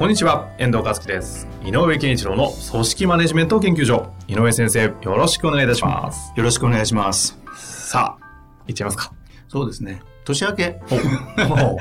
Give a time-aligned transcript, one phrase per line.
[0.00, 1.46] こんにちは、遠藤和樹です。
[1.62, 4.10] 井上健一郎の組織マネジメント研究所。
[4.28, 6.32] 井上先生、よろしくお願いいたします。
[6.34, 7.38] よろしくお願いします。
[7.54, 9.12] さあ、いっちゃいますか。
[9.48, 10.00] そうですね。
[10.24, 10.80] 年明け。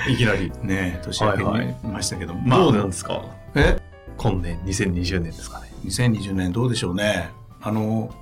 [0.09, 0.51] いきなり。
[0.63, 3.21] ね年明けはいにましたけど、どうなんですか？
[3.55, 3.79] え？
[4.17, 5.71] 今年、2020年ですかね。
[5.85, 7.29] 2020年どうでしょうね。
[7.61, 8.13] あの、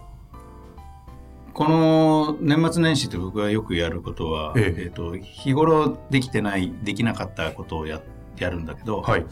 [1.55, 7.99] この年末年始って僕がよくやることは、えええっと日頃できてない、できなかったことをや
[8.37, 9.25] やるんだけど、はい。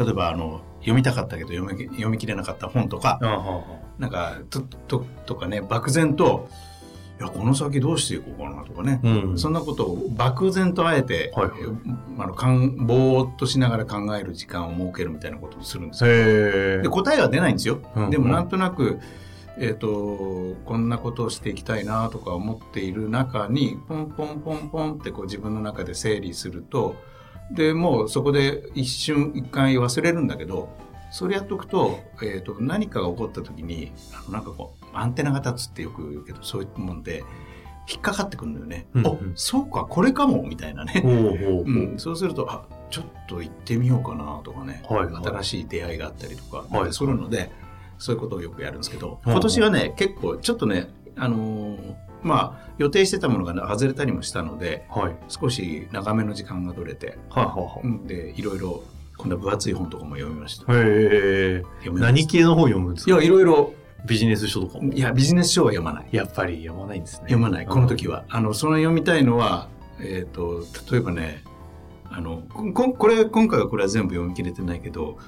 [0.00, 3.64] 例えばあの読みたかったけど読み読み切れなかった本とか、あは
[3.98, 6.48] なんかとととかね漠然と
[7.20, 11.60] いやこの先どうしていこうかなとかね、うんそんなことを漠然とあえて、はいはい
[12.18, 16.82] あのかんぼーっとしながら考える時間を設けるみたいなことをするんですよ。
[16.82, 16.88] で。
[16.88, 17.80] 答えは出ないんですよ。
[17.94, 19.00] うんでもなんとなく、
[19.58, 26.96] えー、とこんなことをしていきたいなとか思っている中にポンポンポンポンってこう自分の中で整理すると
[27.52, 30.68] でもうそこで一瞬一回忘れるんだけど
[31.10, 37.24] それやっとくと,、えー、と何かが起こった時にあのなんかこうアンテナが立つってよく言うけどそういうもんで
[37.90, 38.86] 引っかかってくるんだよね。
[38.94, 41.00] うんあそうかこれかもみたいなね。
[41.02, 45.24] ほうん、そうするとあちょっと行ってみようかなとかね、はいはい。
[45.24, 47.50] 新しい出会いがあったりとか、いなんかするので
[47.98, 55.16] そういうことをよくやるんですけど、うん今年はね結構ちょっとねあのーまあ予定してたものが、ね、外れたりもしたのではい。
[55.28, 58.06] 少し長めの時間が取れて、はいはうん。
[58.06, 58.82] でいろいろ
[59.16, 60.72] こんな分厚い本とかも読みました。
[60.72, 60.86] いはい。
[60.88, 63.12] へ何系の本読むんですか？
[63.12, 63.74] いやいろいろ
[64.06, 64.92] ビジネス書とかも。
[64.92, 66.08] いやビジネス書は読まない。
[66.10, 67.24] やっぱり読まないんですね。
[67.24, 67.66] 読まない。
[67.66, 69.68] この時は、あのその読みたいのは
[70.00, 71.44] えっ、と例えばね
[72.10, 72.42] あの
[72.72, 75.18] ここれ今回はこれは全部読み切れてないけど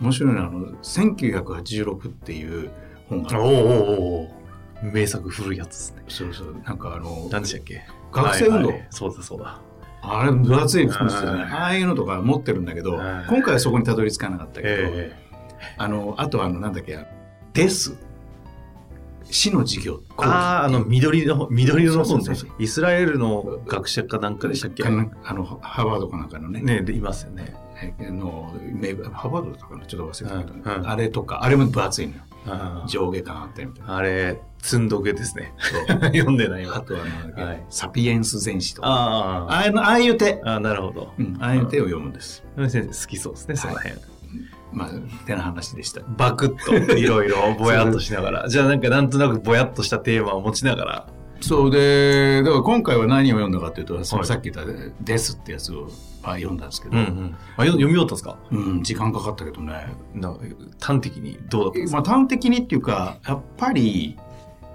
[0.00, 2.70] 面白いのはあの1986っていう
[3.08, 4.41] 本がおおおお
[4.82, 6.02] 名作古いやつですね。
[6.08, 6.56] そうそう。
[6.64, 7.82] なんかあの何でしたっけ？
[8.12, 8.86] 学生運動、はいはい。
[8.90, 9.60] そうだそうだ。
[10.02, 11.42] あれ分厚い本ですよね。
[11.42, 11.52] うん。
[11.52, 13.24] ああいうのとか持ってるんだけどうん。
[13.28, 15.16] 今回はそこにたどり着かなかったけど、え
[15.78, 16.98] あのあとあのなんだっけ
[17.52, 17.96] です
[19.30, 22.36] 死の授業えああ、あの緑の、緑の本ね。
[22.58, 24.84] イスラエルの学者かなんかでしたっけ？
[24.84, 25.08] あの
[25.62, 26.60] ハーバードかなんかのね。
[26.60, 27.54] ねでいますよね。
[27.98, 29.86] えのメハーバードだったかな？
[29.86, 30.90] ちょっと忘れたけど、うんうん。
[30.90, 32.22] あれとかあれも分厚いのよ。
[32.30, 32.31] あ
[32.86, 33.96] 上下感あってみたいな。
[33.96, 35.52] あれ、積んどけですね。
[35.88, 36.76] 読んでないわ。
[36.76, 37.64] あとはなんだっけ、はい。
[37.70, 38.88] サピエンス全史とか。
[38.88, 41.12] あああいうのああいう手、あ、あなるほど。
[41.18, 43.94] うん、ああいう手を読むんです、先生好きそうですね、その辺。
[44.72, 44.90] まあ
[45.26, 46.00] 手な話でした。
[46.02, 48.48] バクッといろいろぼやっとしながら。
[48.50, 51.06] じゃあなんかなんとなくぼやっとしたテーマを持ちながら。
[51.42, 54.04] そうでだから今回は何を読んだかというと、はい。
[54.04, 54.72] さっき言った
[55.04, 55.90] 「です」ってやつを
[56.22, 57.36] あ読んだんですけど、うんうん。
[57.56, 58.36] あ、よ読み終わったんですか？
[58.50, 59.86] うん時間かかったけどね。
[60.14, 60.34] な
[60.80, 64.16] 端的にどうだったんですまあか、端的にっていうかやっぱり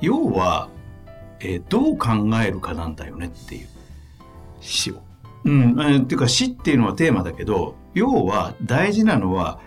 [0.01, 0.69] 要は、
[1.39, 2.09] えーどう考
[2.45, 3.67] えるかなんだよねっていう。
[4.59, 5.01] 死を。
[5.45, 9.59] うん、えーっていうか死っていうのはテーマだけど要は大事なのは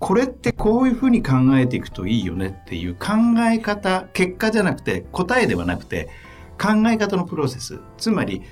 [0.00, 3.08] これってこういうふうに考えていくといいよねっていう考
[3.52, 6.08] え方結果じゃなくて答えではなくて
[6.60, 7.80] 考え方のプロセス。
[7.96, 8.42] つまり、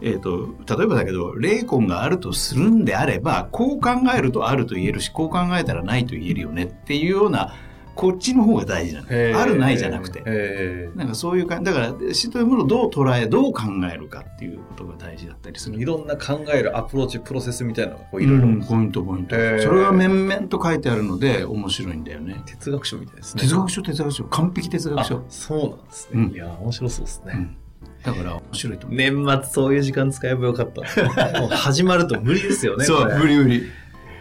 [0.00, 7.54] えー、と例えばだけど霊魂があるとするんであればこう考えるとあると言えるしこう考えたらないと言えるよねっていうような
[7.96, 10.22] こっちの方が大事なのあるないじゃなくて。
[10.26, 15.80] えなんかそういう感じだから死というものをどう捉えどう考えるかっていうことが大事だったりする。
[15.80, 18.36] いろんな考えるアプローチ、プロセスみたいなのがこういいろ。
[18.36, 22.42] いろポイントポイント、それが面々と書いてあるので面白いんだよね。
[22.44, 23.42] 哲学書みたいですね。
[23.42, 24.24] 哲学書哲学書。
[24.24, 25.16] 完璧哲学書。
[25.16, 26.22] あ、そうなんですね。
[26.22, 26.34] うん。
[26.34, 27.32] いや、面白そうですね。
[27.34, 27.56] うん。
[28.02, 31.40] だから面白いと思う、年末そういう時間使えばよかった。
[31.40, 32.84] もう始まると無理ですよね。
[32.86, 33.62] そう無理無理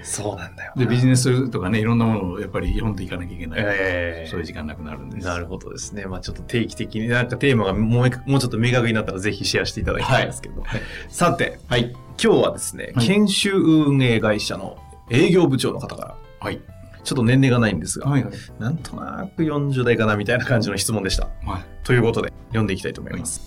[0.06, 0.74] そうなんだよ。
[0.76, 6.06] でビジネスとかねいろんなものをやっぱり読んでいかなきゃいけない、ええそういう時間なくなるんですなるほどですね。
[6.06, 10.62] まあちょっと定期的になんかテーマがもうもうちょっと明確になったらぜひシェアしていただきたいんですけど。
[10.62, 14.78] はいさて、はい今日はですね、はい研修運営会社の
[15.10, 16.62] 営業部長の方から、はい
[17.04, 21.30] ちょっと年齢がないんですが、はいはいなんとなく40代かなみたいな感じの質問でした。
[21.46, 23.42] はいということで、読んでいきたいと思います。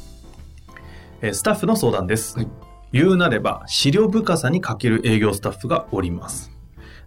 [1.23, 2.37] えースタッフの相談です。
[2.37, 2.49] はい
[2.93, 6.50] 言うなれば、資料深さに欠ける営業スタッフがおります。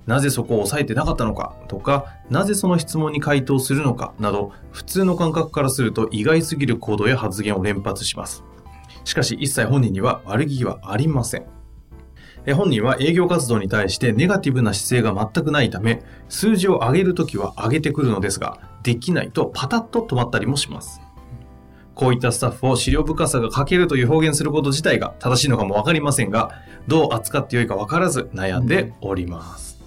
[0.07, 8.43] なぜそこを抑えてなかったのかとか、なぜその質問に回答するのかなど、普通の感覚からすると意外すぎる行動や発言を連発します。
[9.03, 11.45] しかし一切本人には悪気はありません。
[12.55, 20.99] 本人は営業活動に対してネガティブな姿勢が全くないため、数字を上げるときは上げてくるのですが、できないとパタッと止まったりもします。
[22.01, 29.79] こういったスタッフを資料深さが欠けるという表現すること自体が正しいのかもわかりませんが、どう扱ってよいかわからず悩んでおります。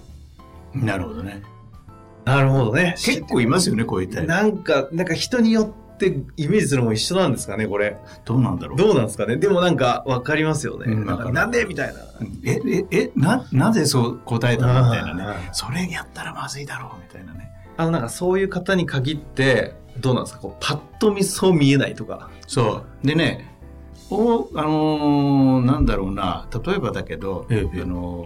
[0.73, 1.43] なるほどね。
[2.23, 2.95] なるほどね。
[2.97, 4.23] 結構いますよね、こういった。
[4.23, 5.63] なんか、なんか人によ
[5.93, 7.97] ってイメージするのも一緒なんですかね、これ。
[8.23, 8.77] どうなんだろう。
[8.77, 9.35] どうなんですかね。
[9.35, 10.93] でもなんかわかりますよね。
[10.93, 11.99] うんなんかなんでみたいな。
[12.45, 17.54] え、え、え、な、なぜそう答えたのみたいなねそれやったらまずいだろうみたいなね。
[17.77, 20.41] あのなんかそういう方に限って、どうなんですか？
[20.41, 22.29] こうパッと見そう見えないとか。
[22.47, 23.07] そう。
[23.07, 23.55] でね、
[24.09, 28.25] おあのーなんだろうな、例えばだけど、ええあの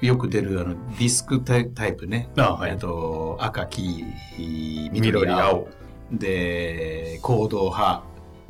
[0.00, 2.28] ーよく出るあのディスクタイプね。
[2.36, 4.04] あはいえっと赤、黄、
[4.36, 5.68] 緑、緑青青。
[6.10, 8.02] で、行動派、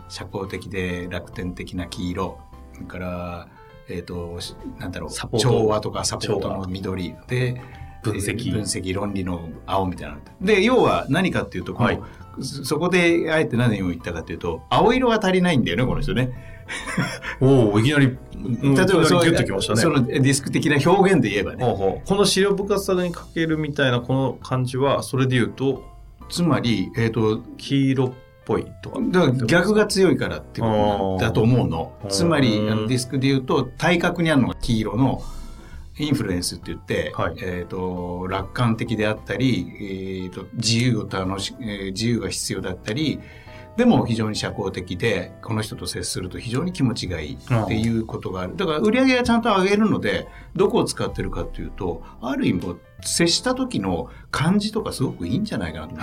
[0.08, 2.38] 社交的で楽天的な黄色。
[2.73, 3.49] それから、
[3.88, 7.61] えっ、と、しなんだろう、調和とかサポートの緑で、
[8.03, 8.31] 分析。
[8.31, 10.21] えー分析論理の青みたいなの。
[10.41, 12.01] で要は何かっていうとこの、はい。
[12.41, 16.33] そそこであえて何を言ったかというと青色が足りないんだよねこの人ね。
[17.41, 19.81] おおいきなり、うん例えばそうギュッときましたね。
[19.81, 22.03] そのディスク的な表現で言えばね。
[22.07, 25.85] この資料深さにかけるみたいなこの感じは、それで言うと、
[26.29, 28.13] つまり、えっと黄色っ
[28.45, 29.01] ぽいとか。
[29.01, 31.93] だから逆が強いからっていうことだと思うの。
[32.09, 35.23] つまりディスクで言うと対角にあるのが黄色の
[35.99, 37.35] インフルエンスって言って、はい。
[37.39, 43.21] えー、と楽観的であったり、えー、と自由を楽し、えー自由が必要だったり
[43.77, 48.56] でも非常に社交的でこの人と接すると非常に気持ちがいいっていうことがある。
[48.56, 55.97] だから売り上げがちゃんと上げるのでどこを使ってるかっていうとある意味接した時の感じとかすごくいいんじゃないかなと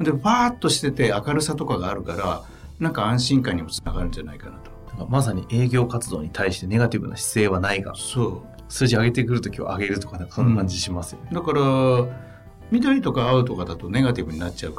[0.00, 2.44] でパーッとしてて明るさとかがあるから
[2.78, 4.69] なんか安心感にもつながるんじゃないかなと。
[4.69, 4.69] あ。
[5.08, 11.28] まさに営業活動に対してネガティブな姿勢はないが、そ数字上げてくるときは上げるとか、そんな感じしますよね。
[11.32, 12.30] うだから
[12.70, 14.74] 緑とか青とかだとネガティブになっちゃう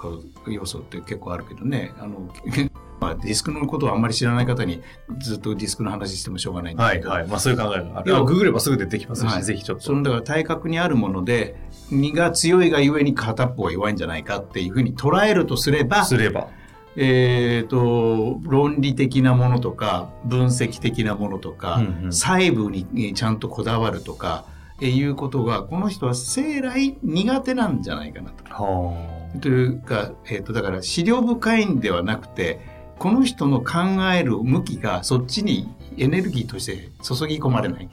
[0.48, 2.34] 要素って結構あるけどねあの、
[3.02, 4.82] まあ、ディスクのことをあんまり知らない方に
[5.20, 7.30] ずっとディスクの話してもしょうがないんだけど、はいはい。
[7.30, 8.26] まあそういう考えがある。
[8.26, 9.84] ググればすぐ出てきますし、はいぜひちょっと。
[9.84, 11.56] そのだから体格にあるもので
[11.90, 16.48] 身が強いがゆえに片っぽが弱いんじゃないかっていうふうに捉えるとすればすれば。
[16.96, 24.46] えー、と論理的なものとか分析的なものとか、うんうん細部にえーちゃんとこだわるとか、
[24.82, 28.44] えーいうことがこの人は生来苦手なんじゃないかなと。
[28.54, 32.60] はというか、えー、とだから資料深いんではなくて
[33.00, 33.80] この人の考
[34.14, 37.90] える向きがそっちにエネルギーとして注ぎ込まれない。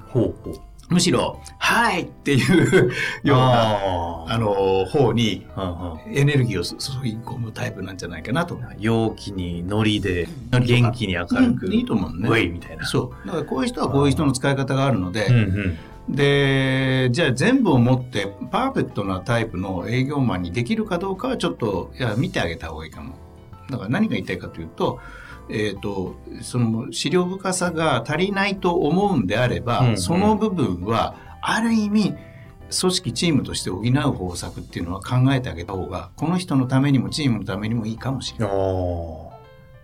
[0.00, 0.04] あ。
[0.08, 0.54] ほうほう。
[0.92, 2.92] むしろ「はい!」っていう
[3.22, 5.46] ようなああの方に
[6.08, 8.58] エネルギーを注ぎ込むタイプなんじゃないかなと。
[8.78, 12.84] 陽気にノリで元気に明るく、うんいいと思うねウェイみたいな。
[12.84, 13.26] そう。
[13.26, 15.26] だからこういう人はこういう人の使い方があるので。
[16.08, 23.14] で、じゃあ全部を持ってパーフェクトなタイプの営業マンにできるかどうかはちょっと、いや、見てあげた方がいいかも。
[23.70, 24.98] だから何が言いたいかというと、
[25.52, 29.98] えっ、と、その資料深さが足りないと思うんであれば、うんうん。
[29.98, 32.14] その部分は、ある意味、
[32.80, 38.56] 組織チームとして補う方策っていうのは考えてあげた方が、この人のためにもチームのためにもいいかもしれない。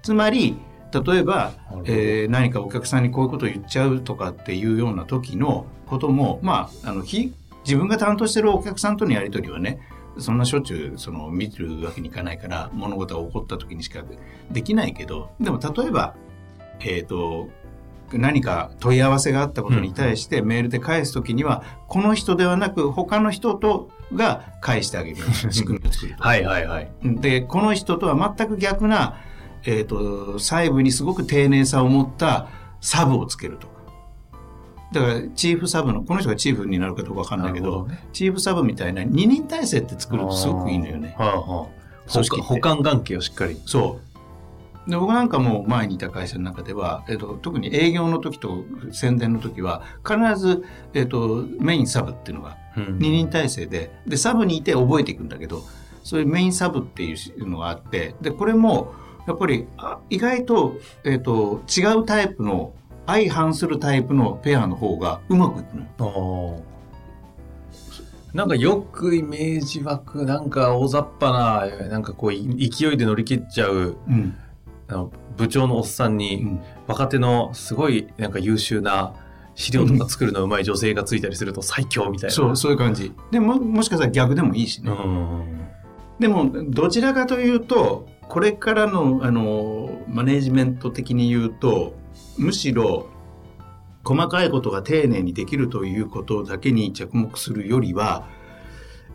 [0.02, 0.56] つまり
[0.92, 1.52] 例えば
[1.84, 7.34] えー何かお客さんにこういうことを言っちゃうとかっていうような時のこともまああの非
[7.64, 9.80] 自分が担当してるお客さんとのやり取りはね
[10.18, 14.02] そんなしょっちゅうその見るわけにいかないから物事が起こった時にしか
[14.50, 16.14] できないけどでも例えば
[16.80, 17.48] えっ、と
[18.12, 25.16] 何か問い合わせがあったことに対してメールで返す時には、この人ではなく他の人とが返してあげる
[25.50, 26.22] 仕組みを作ると。
[26.22, 26.90] はいはいはい。
[27.02, 29.20] でこの人とは全く逆な、
[29.64, 32.48] えー、と細部にすごく丁寧さを持った
[32.80, 33.77] サブをつけるとか
[34.92, 38.02] だからチーフサブのこの人がチーフになるかどうかわかんないけどね。
[38.12, 42.12] チーフサブみたいな二人体制って作るとすごくいいのよねはあはあ。
[42.12, 43.60] 組織って補完関係をしっかり。
[43.66, 44.08] そう
[44.90, 50.64] で僕なんかも前にいた会社の中では、えー、と特に営業の時と宣伝の時は必ず、
[50.94, 55.62] えー、とメインサブっていうのがうん二人体制ででサブにいて覚えていくんだけど
[56.04, 58.94] そういうメインサブっていうのがあってでこれも
[59.26, 62.72] やっぱりあ意外と,、えー、と違うタイプの
[63.08, 66.62] 相反するタイプのペアの方がうまくいくのよ。
[68.34, 74.36] なんかよくイメージ湧く、なんか大雑把な、なんかこうい勢いで乗り切っちゃう、うん
[74.88, 79.14] あの部長のおっさんうに、ん若手のすごいなんか優秀な
[79.54, 82.34] 資料とか作るのうまい女性がついたりすると最強みたいな。
[82.34, 85.66] そうそういう感じでももしかしたら逆でもいいしね、うん。
[86.18, 91.94] でもどちらかというとこれからのあのマネジメント的に言うと
[92.38, 93.08] むしろ
[94.04, 98.26] 細かいことが丁寧にできるということだけに着目するよりは、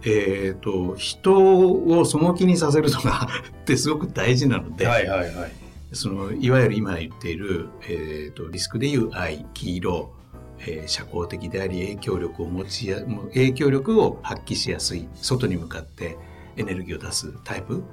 [0.06, 3.28] えっ、と、人をその気にさせるとか
[3.62, 5.52] ってすごく大事なので、はいはいはい。
[5.94, 10.14] そのいわゆる今言っている、えー、とリスクでいう愛黄色、
[10.60, 13.02] えー社交的であり影響力を持ちや
[13.34, 16.18] 影響力を発揮しやすい外に向かって
[16.58, 17.84] エネルギーを出すタイプ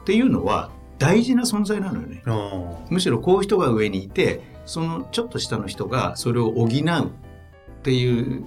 [0.00, 8.44] っていうのは大事な存在なのよねあむしろこういう人が上にいてそのちょっと下の人がそれを補うっていう、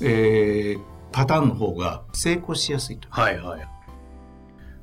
[0.00, 0.80] えー
[1.12, 3.22] パターンの方が成功しやすいとあ。
[3.22, 3.62] はいはい。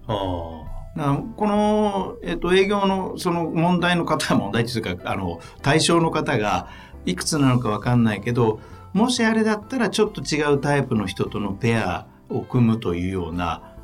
[0.08, 0.64] あ
[0.96, 6.70] なこの、えっと営業のその問題の方問題というかあの対象の方が
[7.06, 8.60] いくつなのか分かんないけど
[8.94, 13.76] もしあれだったらちょっと違うタイプの人とのペアを組むというような、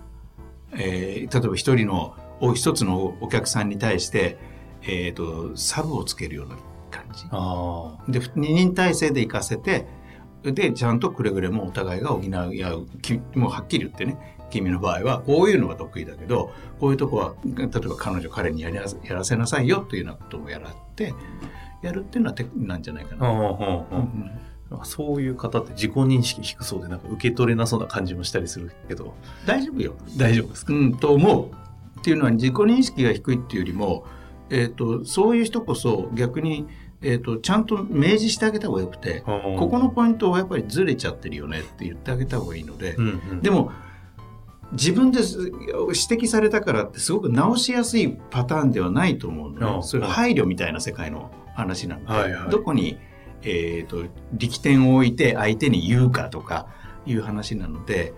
[0.74, 4.38] えー例えば一人のお一つのお客さんに対して、
[4.82, 6.56] えっとサブをつけるような
[6.90, 7.26] 感じ。
[8.12, 9.86] で二人体制で行かせて
[10.44, 21.14] でちゃんとくれぐれもお互いが補い合うきもうはっきり言ってね君の場合はこういうのが得意だけどこういうとこは例えば彼女彼にやりなやらせなさいよというようなことをやらって
[21.82, 23.28] やるっていうのはテクなんじゃないかな。
[23.28, 23.32] あ
[24.72, 29.16] ああそういう方って自己認識低そうでなんか受け取れなそうな感じもしたりするけど。
[29.48, 30.74] 大丈夫よ、大丈夫ですか？
[30.74, 31.48] うん、と思う。
[32.00, 34.06] っていうのは自己認識が低いっていうよりも、
[34.50, 36.68] えー、とそういう人こそ逆に、
[37.02, 43.72] えー、とちゃんと明示してあげた方がよくてこここのポイントはやっぱりずれちゃってるよねって言ってあげた方がいいので、うんうん、でも
[44.72, 45.54] 自分です指
[45.92, 49.84] 摘されたからってすごく直しやすいパターンではないと思うのああね。
[49.84, 52.50] それ配慮みたいな世界の話なので、はいはい。
[52.50, 53.00] どこに、
[53.42, 56.68] えー、と力点を置いて相手に言うかとか
[57.06, 58.14] いう話なので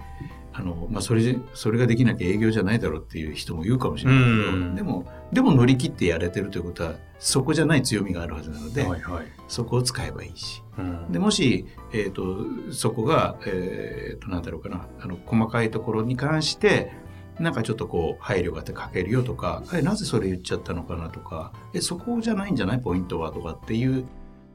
[0.54, 9.26] あの、まあ、それそれができなきゃ営業じゃないだろうっていう人も言うかもしれないけど、うんでもでも乗り切ってやれてるということはそこじゃない強みがあるはずなので、はいはい。
[9.48, 10.62] そこを使えばいいし。
[10.78, 16.92] うんでもし、えー、とそこが、えー、となんだろうかなあの細かいところに関して
[17.40, 22.80] なんかちょっとこう配慮があってかけるよとかえなぜそれ言っちゃったのかなとかえそこじゃないんじゃない？
[22.80, 23.32] ポイントは？
[23.32, 24.06] とかっていう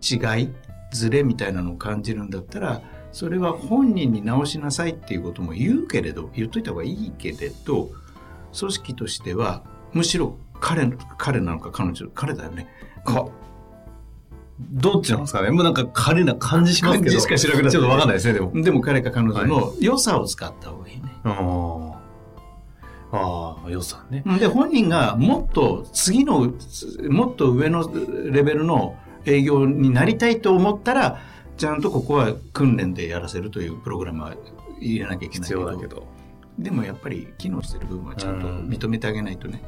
[0.03, 0.53] 違い
[0.93, 2.83] ズレみたいなのを感じるんだったら
[3.17, 7.89] それは本人に直しなさいっていうことも言うけれど言っといた方がいいけれど
[8.59, 9.63] 組織としては
[9.95, 12.69] むしろ彼彼なのか彼女彼だよね
[13.07, 13.27] か
[14.61, 15.51] どっちなんですかね？
[15.51, 17.19] もうなんか彼な感じしますけど。
[17.19, 18.53] しかしなくなちょっとわかんないですね、でも。
[18.63, 21.03] でも彼か彼女の良さを使った方がいいね。
[21.25, 21.99] あ
[23.13, 23.17] あ。
[23.17, 24.25] ああ、予算ね。
[24.39, 26.53] で、本人がもっと次の、
[27.11, 27.91] もっと上の
[28.31, 31.19] レベルの営業になりたいと思ったら、
[31.57, 34.35] ちゃんとここは訓練でやらせるというプログラムは
[34.81, 36.07] 入れなきゃいけない必要だけど。
[36.59, 39.63] でもやっぱり機能してる部分はちゃんと認めてあげないとね。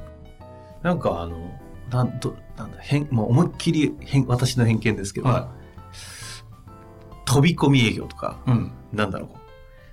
[0.83, 1.59] なんかあの、
[1.91, 5.51] なんと、なんだ、変、もう思いっきり変、私の偏見ですけど、は
[7.25, 8.73] 飛び込み営業とか、うん。
[8.93, 9.29] なんだろう、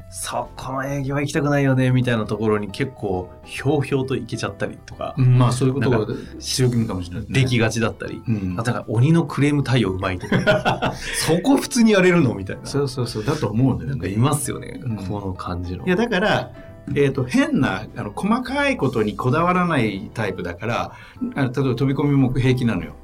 [0.10, 6.08] そこの営業は行きたくないよね、みたいなところに結構、ひょうひょうと行けちゃったりとか、まあそういうことなが
[6.40, 8.56] 強気かもしれない、できがちだったり、うん。
[8.60, 10.94] あとな鬼のクレーム対応うまいとか、
[11.26, 12.66] そこ普通にやれるのみたいな。
[12.66, 13.90] そうそうそう、だと思うんだよ。
[13.90, 13.92] ね。
[13.92, 14.98] なんかいますよね、うん。
[14.98, 15.86] この感じの。
[15.86, 16.52] いやだから、
[16.90, 20.92] えー、と変なあの細かいことにこだわらないタイプだから
[21.36, 22.96] あの例えば飛び込みも平気なのよ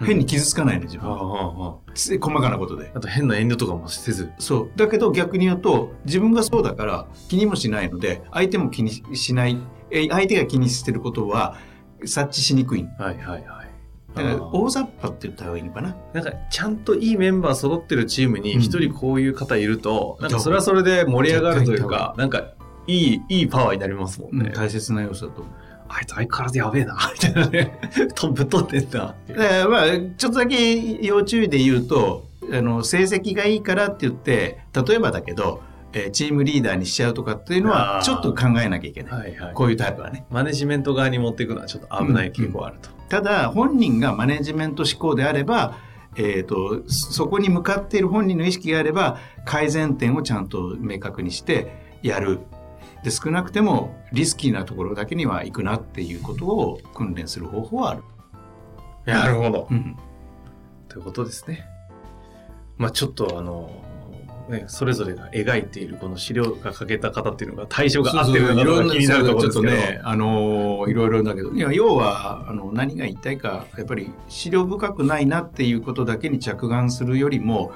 [0.00, 1.08] 変に傷つかないの自分。
[1.08, 2.90] は、細かなことで。
[2.94, 4.30] あと変な遠慮とかもせず。
[4.38, 4.70] そう。
[4.76, 9.58] だけど逆に言うと自分がそうだから気にもしないので相手も気にしない。
[9.90, 11.56] え相手が気にしてることは
[12.04, 12.86] 察知しにくい。
[12.98, 13.66] はいはいはい。
[14.14, 15.96] だから大雑把って言った方がいいのかな。
[16.12, 18.60] なんかちゃんといいメンバー揃ってるチームにうん。
[18.60, 22.54] 一人こういう方いると、なんかそれはそれで盛り上がるというか、なんか
[22.86, 24.52] いい、いいパワーになりますもんね。
[24.54, 27.78] 大切な要素だと思うあいつ相変わらずやべえな、 みたいなね。
[28.14, 29.38] とぶっ飛んでんなっていう。
[29.38, 35.62] だからまあちょっとだけ要注意で言うとあの成績がいいからって言って例えばだけど、
[35.92, 39.54] えーチームリーダーにしちゃうとかっていうのはちょっと考えなきゃいけない、はいはい。
[39.54, 42.90] こういうタイプはねマネジメント側に持っていくのはちょっと危ない傾向あると。
[43.08, 45.74] ただ本人がマネジメント志向であれば
[46.16, 52.40] えー、とそこに向かっている本人の意識があれば改善点をちゃんと明確にしてやる
[53.02, 58.02] で少なくてもリスキーなところだけには行くなっていうことを訓練する方法はある、
[59.04, 59.68] なるほど。
[59.70, 59.96] うん
[60.88, 61.66] ということですね。
[62.78, 63.70] まあちょっとあの、
[64.48, 70.08] ね、それぞれが描いているこの資料が欠けた方っていうのが対象が合ってるのかどうか気になるところですけど。
[70.08, 77.72] あのーいろいろだけど、いや、要は、あの、何が言いたいか、やっぱり、資料深くないなっていうことだけに着眼するよりも、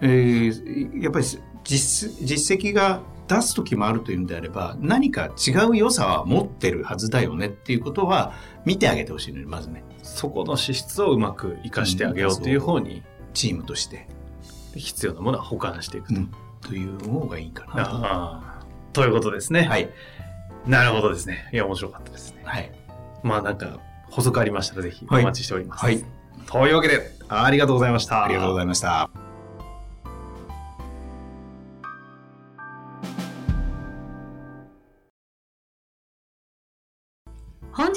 [0.00, 1.24] えーやっぱり
[1.64, 8.32] 実、実績が出す時もあるというんであれば、何か違う良さは持ってるはずだよねっていうことは、
[8.64, 13.02] 見てあげてほしいのに、まずね、そこの資質をうまく活かしてあげようっていう方に。
[13.36, 14.08] チームとして。
[14.74, 16.20] 必要なものは保管していくと。
[16.20, 16.30] うん、
[16.62, 19.04] という方がいいかなと。
[19.04, 19.62] いうことですね。
[19.62, 19.90] はい。
[20.66, 21.48] なるほどですね。
[21.52, 22.42] いや、面白かったですね。
[22.44, 22.72] はい。
[23.22, 23.78] まあなんか、
[24.10, 25.84] 補足ありましたらぜひおはい待ちしております。
[25.84, 26.02] はい。
[26.46, 28.24] というわけで、ありがとうございました。
[28.24, 29.25] ありがとうございました。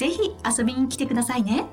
[0.00, 1.66] ぜひ遊びに来てくださいね。